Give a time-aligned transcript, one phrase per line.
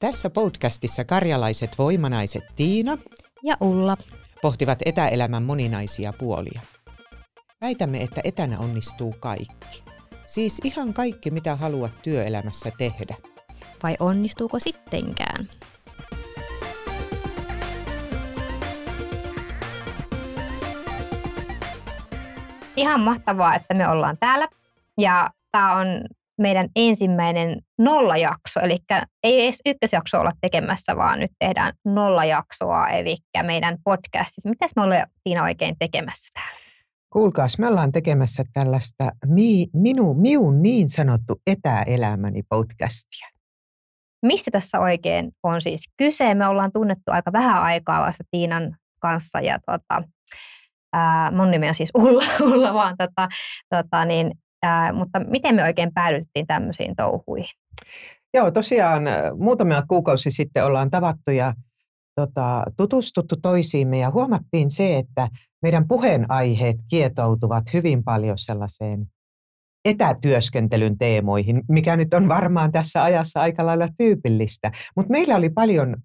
[0.00, 2.98] Tässä podcastissa karjalaiset voimanaiset Tiina
[3.42, 3.96] ja Ulla
[4.42, 6.60] pohtivat etäelämän moninaisia puolia.
[7.60, 9.82] Väitämme, että etänä onnistuu kaikki.
[10.26, 13.14] Siis ihan kaikki, mitä haluat työelämässä tehdä.
[13.82, 15.48] Vai onnistuuko sittenkään?
[22.76, 24.48] Ihan mahtavaa, että me ollaan täällä.
[24.98, 25.86] Ja tämä on
[26.40, 28.76] meidän ensimmäinen nollajakso, eli
[29.22, 34.48] ei edes ykkösjakso olla tekemässä, vaan nyt tehdään nollajaksoa, eli meidän podcastissa.
[34.48, 36.60] Mitäs me ollaan Tiina oikein tekemässä täällä?
[37.12, 43.28] Kuulkaas, me ollaan tekemässä tällaista mi, minu, miun niin sanottu etäelämäni podcastia.
[44.26, 46.34] Mistä tässä oikein on siis kyse?
[46.34, 50.02] Me ollaan tunnettu aika vähän aikaa vasta Tiinan kanssa ja tota,
[50.92, 53.28] ää, mun nimi on siis Ulla, Ulla vaan, tota,
[53.70, 54.30] tota, niin
[54.62, 57.50] Ää, mutta miten me oikein päädyttiin tämmöisiin touhuihin?
[58.34, 59.02] Joo, tosiaan
[59.38, 61.54] muutamia kuukausi sitten ollaan tavattu ja
[62.14, 65.28] tota, tutustuttu toisiimme ja huomattiin se, että
[65.62, 69.06] meidän puheenaiheet kietoutuvat hyvin paljon sellaiseen
[69.84, 74.72] etätyöskentelyn teemoihin, mikä nyt on varmaan tässä ajassa aika lailla tyypillistä.
[74.96, 75.96] Mutta meillä oli paljon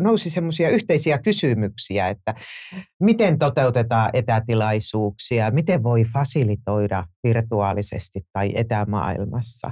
[0.00, 2.34] nousi semmoisia yhteisiä kysymyksiä, että
[3.00, 9.70] miten toteutetaan etätilaisuuksia, miten voi fasilitoida virtuaalisesti tai etämaailmassa.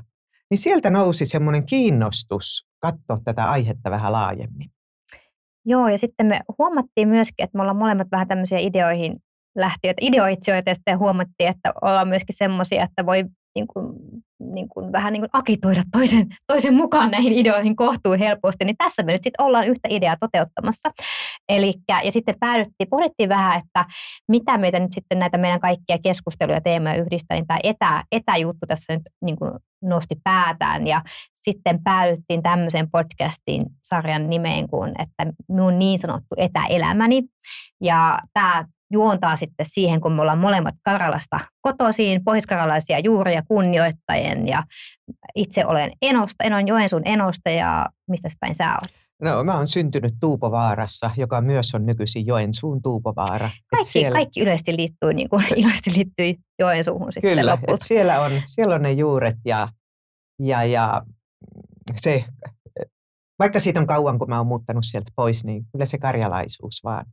[0.50, 4.70] Niin sieltä nousi semmoinen kiinnostus katsoa tätä aihetta vähän laajemmin.
[5.66, 9.16] Joo, ja sitten me huomattiin myöskin, että me ollaan molemmat vähän tämmöisiä ideoihin
[9.56, 13.96] lähtiöitä, ideoitsijoita, ja sitten huomattiin, että ollaan myöskin semmoisia, että voi niin kuin,
[14.40, 19.02] niin kuin, vähän niin kuin akitoida toisen, toisen mukaan näihin ideoihin kohtuu helposti, niin tässä
[19.02, 20.90] me nyt sitten ollaan yhtä ideaa toteuttamassa.
[21.48, 23.84] Elikkä, ja sitten päädyttiin, pohdittiin vähän, että
[24.28, 28.66] mitä meitä nyt sitten näitä meidän kaikkia keskusteluja ja teemoja yhdistää, niin tämä etä, etäjuttu
[28.68, 29.50] tässä nyt niin kuin
[29.82, 31.02] nosti päätään ja
[31.34, 37.22] sitten päädyttiin tämmöiseen podcastin sarjan nimeen kuin, että minun niin sanottu etäelämäni.
[37.80, 44.62] Ja tämä juontaa sitten siihen, kun me ollaan molemmat Karalasta kotoisin, pohjoiskaralaisia juuria kunnioittajien ja
[45.34, 49.00] itse olen Enosta, Enon Joensuun Enosta ja mistä päin sä olet?
[49.22, 53.50] No mä oon syntynyt Tuupovaarassa, joka myös on nykyisin Joensuun Tuupovaara.
[53.70, 54.16] Kaikki, siellä...
[54.16, 57.84] kaikki yleisesti liittyy, niin kuin, yleisesti liittyy Joensuuhun sitten Kyllä, lopulta.
[57.84, 59.68] siellä on, siellä on ne juuret ja,
[60.38, 61.02] ja, ja
[61.96, 62.24] se,
[63.38, 67.06] vaikka siitä on kauan, kun mä oon muuttanut sieltä pois, niin kyllä se karjalaisuus vaan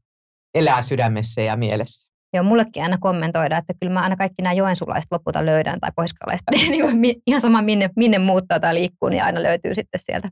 [0.56, 2.10] elää sydämessä ja mielessä.
[2.34, 6.46] Joo, mullekin aina kommentoida, että kyllä mä aina kaikki nämä joensulaiset lopulta löydän tai poiskalaiset,
[6.70, 10.28] niin ihan sama minne, minne muuttaa tai liikkuu, niin aina löytyy sitten sieltä.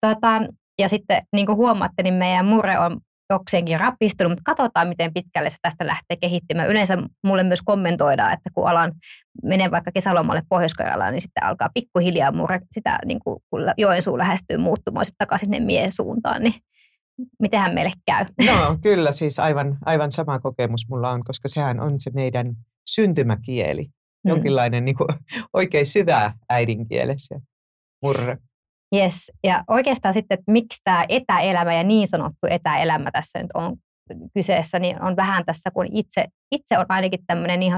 [0.00, 0.42] Tota,
[0.78, 5.50] ja sitten niin kuin huomaatte, niin meidän murre on jokseenkin rapistunut, mutta katsotaan, miten pitkälle
[5.50, 6.68] se tästä lähtee kehittymään.
[6.68, 8.92] Yleensä mulle myös kommentoidaan, että kun alan
[9.42, 10.72] menen vaikka kesälomalle pohjois
[11.10, 15.60] niin sitten alkaa pikkuhiljaa murre sitä, niin kuin, kun Joensuu lähestyy muuttumaan sitten takaisin sinne
[15.60, 16.54] miehen suuntaan, niin
[17.40, 18.24] mitenhän meille käy.
[18.46, 22.54] No kyllä, siis aivan, aivan sama kokemus mulla on, koska sehän on se meidän
[22.90, 23.82] syntymäkieli.
[23.82, 24.28] Mm.
[24.28, 25.08] Jonkinlainen niin kuin,
[25.52, 27.36] oikein syvä äidinkiele se
[28.02, 28.38] murre.
[28.94, 33.76] Yes, ja oikeastaan sitten, että miksi tämä etäelämä ja niin sanottu etäelämä tässä nyt on
[34.34, 37.72] kyseessä, niin on vähän tässä, kun itse, itse on ainakin tämmöinen niin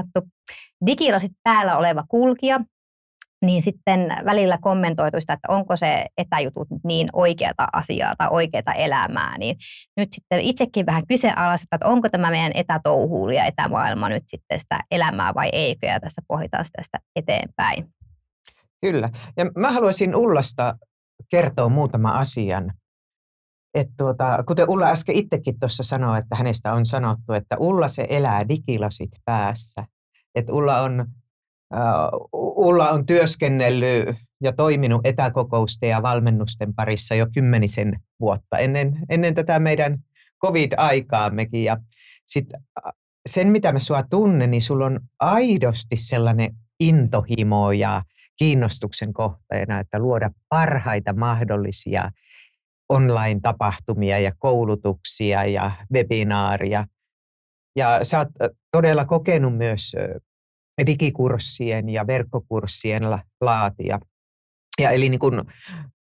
[0.85, 2.59] digilasit päällä oleva kulkija,
[3.45, 9.37] niin sitten välillä kommentoitu sitä, että onko se etäjutut niin oikeata asiaa tai oikeata elämää,
[9.37, 9.55] niin
[9.97, 14.79] nyt sitten itsekin vähän kyseenalaista, että onko tämä meidän etätouhuuli ja etämaailma nyt sitten sitä
[14.91, 17.89] elämää vai eikö, ja tässä pohditaan sitä eteenpäin.
[18.81, 20.77] Kyllä, ja mä haluaisin Ullasta
[21.29, 22.73] kertoa muutama asian.
[23.73, 28.07] Et tuota, kuten Ulla äsken itsekin tuossa sanoi, että hänestä on sanottu, että Ulla se
[28.09, 29.85] elää digilasit päässä.
[30.35, 31.05] Että Ulla on
[32.33, 39.59] Ulla on työskennellyt ja toiminut etäkokousten ja valmennusten parissa jo kymmenisen vuotta ennen, ennen tätä
[39.59, 39.97] meidän
[40.45, 41.63] covid-aikaammekin.
[41.63, 41.77] Ja
[42.25, 42.45] sit
[43.29, 48.03] sen, mitä mä sua tunnen, niin sulla on aidosti sellainen intohimo ja
[48.37, 52.11] kiinnostuksen kohteena, että luoda parhaita mahdollisia
[52.89, 56.85] online-tapahtumia ja koulutuksia ja webinaaria.
[57.75, 58.27] Ja sä oot
[58.71, 59.95] todella kokenut myös
[60.85, 63.03] digikurssien ja verkkokurssien
[63.41, 63.99] laatia.
[64.81, 65.41] Ja eli niin kuin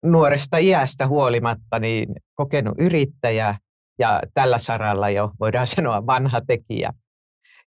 [0.03, 3.59] nuoresta iästä huolimatta niin kokenut yrittäjä
[3.99, 6.93] ja tällä saralla jo voidaan sanoa vanha tekijä.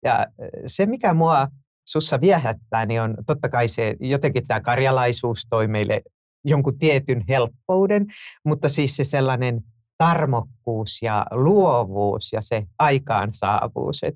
[0.04, 0.26] Ja
[0.66, 1.48] se, mikä mua
[1.88, 6.02] sussa viehättää, niin on totta kai se, jotenkin tämä karjalaisuus toi meille
[6.44, 8.06] jonkun tietyn helppouden,
[8.44, 9.60] mutta siis se sellainen
[9.98, 14.02] tarmokkuus ja luovuus ja se aikaansaavuus.
[14.02, 14.14] Et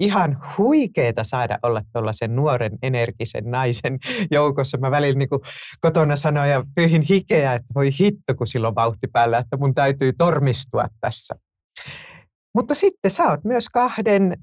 [0.00, 3.98] ihan huikeeta saada olla tuollaisen nuoren energisen naisen
[4.30, 4.78] joukossa.
[4.78, 5.28] Mä välillä niin
[5.80, 10.12] kotona sanoin ja pyhin hikeä, että voi hitto, kun silloin vauhti päällä, että mun täytyy
[10.18, 11.34] tormistua tässä.
[12.54, 14.36] Mutta sitten sä oot myös kahden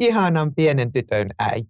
[0.00, 1.68] ihanan pienen tytön äiti.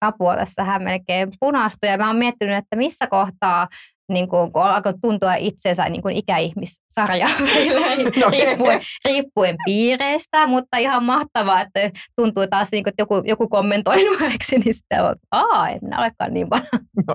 [0.00, 3.68] Apua tässä melkein punastui ja mä oon miettinyt, että missä kohtaa
[4.08, 7.26] niin kuin, kun alkoi tuntua itsensä niin kuin ikäihmissarja
[8.20, 13.48] no, riippuen, riippuen piireistä, mutta ihan mahtavaa, että tuntuu taas, niin kuin, että joku, joku
[13.48, 16.78] kommentoi nuoreksi, niin sitten on, aa, en minä olekaan niin vanha.
[17.06, 17.14] No.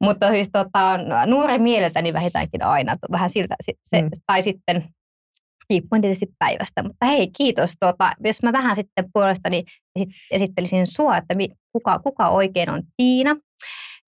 [0.00, 4.10] mutta siis tota, nuoren mieleltäni vähintäänkin aina, vähän siltä, se, mm.
[4.26, 4.84] tai sitten
[5.70, 6.82] riippuen tietysti päivästä.
[6.82, 7.72] Mutta hei, kiitos.
[7.80, 9.64] Tuota, jos mä vähän sitten puolestani
[10.30, 11.34] esittelisin sua, että
[11.72, 13.36] kuka, kuka oikein on Tiina.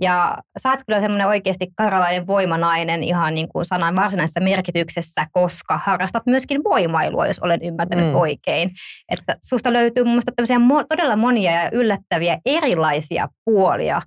[0.00, 5.80] Ja sä oot kyllä semmoinen oikeasti karalainen voimanainen ihan niin kuin sanan varsinaisessa merkityksessä, koska
[5.84, 8.14] harrastat myöskin voimailua, jos olen ymmärtänyt mm.
[8.14, 8.70] oikein.
[9.12, 10.32] Että susta löytyy mun mielestä
[10.88, 14.02] todella monia ja yllättäviä erilaisia puolia.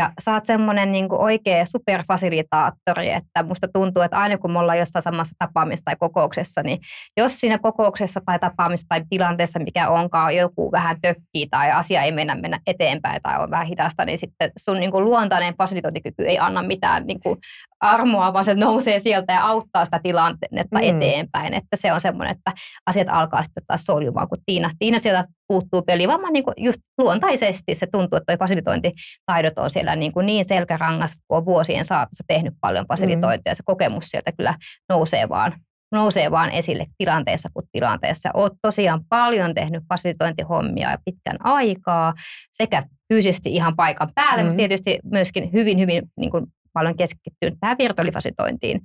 [0.00, 4.78] Ja sä oot semmoinen niin oikea superfasilitaattori, että musta tuntuu, että aina kun me ollaan
[4.78, 6.78] jossain samassa tapaamissa tai kokouksessa, niin
[7.16, 12.12] jos siinä kokouksessa tai tapaamissa tai tilanteessa, mikä onkaan, joku vähän tökkii tai asia ei
[12.12, 16.38] mennä, mennä eteenpäin tai on vähän hidasta, niin sitten sun niin kuin luontainen fasilitointikyky ei
[16.38, 17.38] anna mitään niin kuin
[17.80, 20.82] armoa, vaan se nousee sieltä ja auttaa sitä tilannetta mm.
[20.82, 21.54] eteenpäin.
[21.54, 22.52] Että se on semmoinen, että
[22.86, 26.80] asiat alkaa sitten taas soljumaan, kun Tiina, Tiina sieltä puuttuu peli, vaan niin kuin just
[26.98, 31.84] luontaisesti se tuntuu, että tuo fasilitointitaidot on siellä niin, kuin niin selkärangassa, kun on vuosien
[31.84, 33.56] saatossa tehnyt paljon fasilitointia, mm.
[33.56, 34.54] se kokemus sieltä kyllä
[34.88, 35.52] nousee vaan,
[35.92, 38.30] nousee vaan esille tilanteessa kuin tilanteessa.
[38.34, 42.14] Olet tosiaan paljon tehnyt fasilitointihommia ja pitkän aikaa,
[42.52, 42.82] sekä
[43.12, 44.46] fyysisesti ihan paikan päälle, mm.
[44.46, 48.80] mutta tietysti myöskin hyvin, hyvin niin kuin paljon keskittynyt tähän virtuaalifasitointiin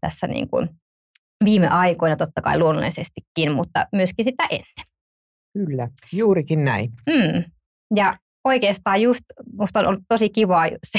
[0.00, 0.68] tässä niin kuin
[1.44, 4.86] viime aikoina totta kai luonnollisestikin, mutta myöskin sitä ennen.
[5.52, 6.92] Kyllä, juurikin näin.
[7.06, 7.44] Mm.
[7.96, 8.14] Ja
[8.44, 10.98] oikeastaan just musta on ollut tosi kivaa se,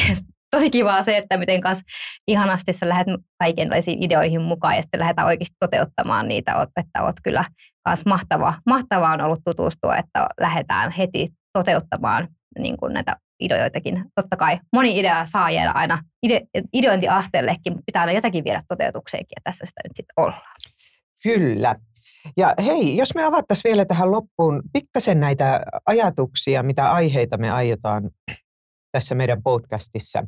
[0.51, 1.85] tosi kivaa se, että miten kanssa
[2.27, 7.45] ihanasti sä lähdet kaikenlaisiin ideoihin mukaan ja sitten lähdetään oikeasti toteuttamaan niitä, että oot kyllä
[7.87, 12.27] myös mahtavaa, mahtavaa on ollut tutustua, että lähdetään heti toteuttamaan
[12.59, 14.05] niin kuin näitä ideoitakin.
[14.15, 16.41] Totta kai moni idea saa jäädä aina ide,
[16.73, 20.55] ideointiasteellekin, mutta pitää aina jotakin viedä toteutukseenkin ja tässä sitä nyt sitten ollaan.
[21.23, 21.75] Kyllä.
[22.37, 28.09] Ja hei, jos me avattaisiin vielä tähän loppuun pikkasen näitä ajatuksia, mitä aiheita me aiotaan
[28.91, 30.23] tässä meidän podcastissa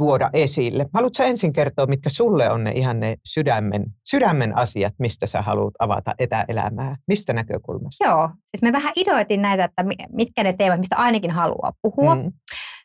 [0.00, 0.86] tuoda esille.
[0.94, 5.74] Haluatko ensin kertoa, mitkä sulle on ne ihan ne sydämen, sydämen asiat, mistä sä haluat
[5.78, 6.96] avata etäelämää?
[7.06, 8.04] Mistä näkökulmasta?
[8.04, 12.14] Joo, siis me vähän idoitin näitä, että mitkä ne teemat, mistä ainakin haluaa puhua.
[12.14, 12.32] Mm.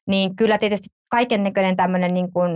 [0.07, 2.51] Niin kyllä tietysti kaiken näköinen tämmöinen niin kuin,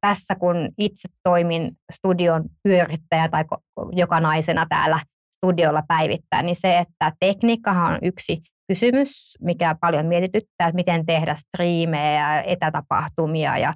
[0.00, 3.44] tässä, kun itse toimin studion pyörittäjä tai
[3.92, 5.00] joka naisena täällä
[5.36, 11.34] studiolla päivittää, niin se, että tekniikkahan on yksi kysymys, mikä paljon mietityttää, että miten tehdä
[11.34, 13.58] striimejä ja etätapahtumia.
[13.58, 13.74] Ja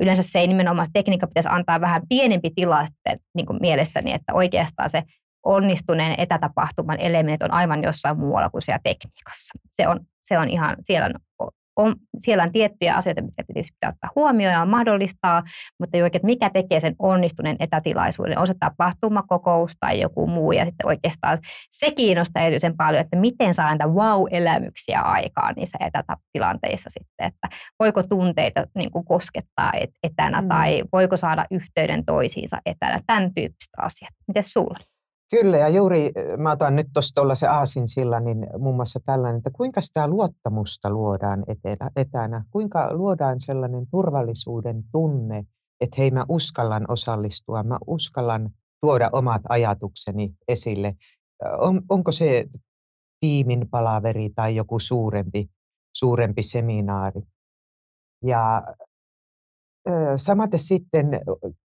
[0.00, 4.34] yleensä se ei nimenomaan tekniikka pitäisi antaa vähän pienempi tila sitten, niin kuin mielestäni, että
[4.34, 5.02] oikeastaan se
[5.44, 9.58] onnistuneen etätapahtuman elementit on aivan jossain muualla kuin siellä tekniikassa.
[9.70, 11.10] Se on, se on ihan, siellä
[11.76, 15.42] on on, siellä on tiettyjä asioita, mitkä tietysti pitää ottaa huomioon ja mahdollistaa,
[15.80, 20.64] mutta oikein, että mikä tekee sen onnistuneen etätilaisuuden, on se tapahtumakokous tai joku muu, ja
[20.64, 21.38] sitten oikeastaan
[21.70, 27.48] se kiinnostaa erityisen paljon, että miten saa näitä wow-elämyksiä aikaan niissä etätilanteissa sitten, että
[27.78, 29.72] voiko tunteita niin kuin koskettaa
[30.02, 30.48] etänä mm.
[30.48, 34.10] tai voiko saada yhteyden toisiinsa etänä, tämän tyyppiset asiat.
[34.28, 34.95] Miten sulla?
[35.30, 39.50] Kyllä, ja juuri mä otan nyt tuossa tuollaisen aasin sillä, niin muun muassa tällainen, että
[39.56, 41.44] kuinka sitä luottamusta luodaan
[41.96, 45.44] etänä, kuinka luodaan sellainen turvallisuuden tunne,
[45.80, 50.94] että hei mä uskallan osallistua, mä uskallan tuoda omat ajatukseni esille.
[51.58, 52.46] On, onko se
[53.20, 55.50] tiimin palaveri tai joku suurempi,
[55.96, 57.20] suurempi seminaari.
[58.24, 58.62] Ja
[60.16, 61.06] Samaten sitten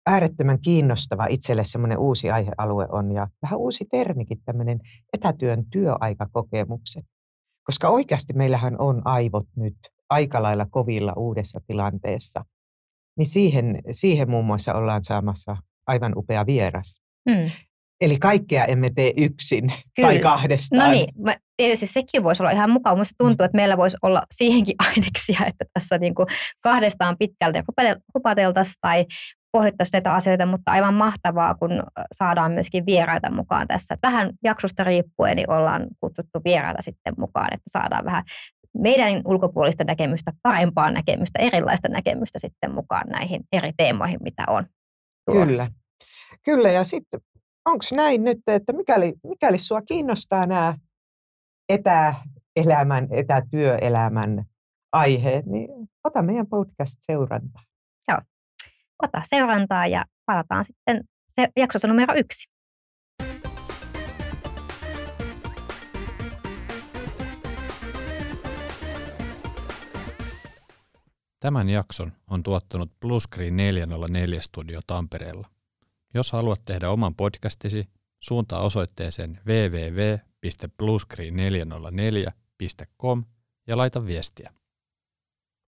[0.06, 4.80] äärettömän kiinnostava itselle semmoinen uusi aihealue on ja vähän uusi termikin tämmöinen
[5.14, 7.06] etätyön työaikakokemukset.
[7.64, 9.78] Koska oikeasti meillähän on aivot nyt
[10.10, 12.46] aika lailla kovilla uudessa tilanteessa.
[13.18, 17.02] Niin siihen, siihen muun muassa ollaan saamassa aivan upea vieras.
[17.30, 17.52] Mm.
[18.02, 20.08] Eli kaikkea emme tee yksin Kyllä.
[20.08, 20.86] tai kahdestaan.
[20.86, 21.10] No niin,
[21.62, 22.96] tietysti sekin voisi olla ihan mukava.
[22.96, 26.28] Minusta tuntuu, että meillä voisi olla siihenkin aineksia, että tässä niin kuin
[26.62, 27.60] kahdestaan pitkälti
[28.16, 29.06] rupateltaisiin tai
[29.52, 31.72] pohdittaisiin näitä asioita, mutta aivan mahtavaa, kun
[32.12, 33.98] saadaan myöskin vieraita mukaan tässä.
[34.04, 38.24] Vähän jaksosta riippuen niin ollaan kutsuttu vieraita sitten mukaan, että saadaan vähän
[38.78, 44.66] meidän ulkopuolista näkemystä, parempaa näkemystä, erilaista näkemystä sitten mukaan näihin eri teemoihin, mitä on.
[45.26, 45.48] tulossa.
[45.48, 45.66] Kyllä.
[46.46, 47.20] Kyllä, ja sitten
[47.66, 50.76] onko näin nyt, että mikäli, mikäli sua kiinnostaa nämä
[51.70, 54.46] etäelämän, etätyöelämän
[54.92, 55.70] aiheet, niin
[56.04, 57.64] ota meidän podcast seurantaa.
[58.08, 58.20] Joo,
[59.04, 62.52] ota seurantaa ja palataan sitten se jaksossa numero yksi.
[71.40, 75.48] Tämän jakson on tuottanut Bluescreen 404 Studio Tampereella.
[76.14, 77.90] Jos haluat tehdä oman podcastisi,
[78.20, 79.40] suuntaa osoitteeseen
[80.44, 83.24] www.bluescreen404.com
[83.68, 84.54] ja laita viestiä.